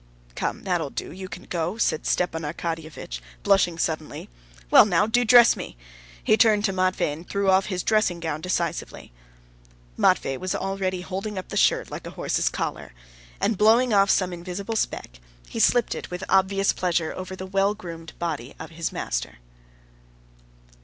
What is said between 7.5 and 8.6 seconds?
off his dressing gown